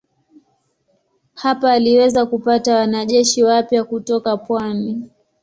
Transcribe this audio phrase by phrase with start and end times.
[1.33, 5.09] Hapa aliweza kupata wanajeshi wapya kutoka pwani.